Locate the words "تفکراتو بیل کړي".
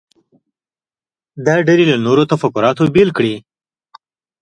2.31-3.35